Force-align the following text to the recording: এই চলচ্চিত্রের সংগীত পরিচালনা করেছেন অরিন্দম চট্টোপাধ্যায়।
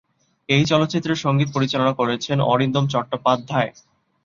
এই 0.49 0.63
চলচ্চিত্রের 0.65 1.23
সংগীত 1.25 1.49
পরিচালনা 1.53 1.93
করেছেন 1.93 2.37
অরিন্দম 2.51 2.85
চট্টোপাধ্যায়। 2.87 3.71